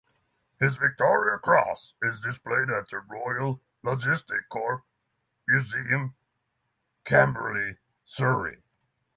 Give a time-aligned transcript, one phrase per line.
[0.59, 4.81] His Victoria Cross is displayed at the Royal Logistic Corps
[5.47, 6.15] Museum,
[7.05, 8.63] Camberley, Surrey.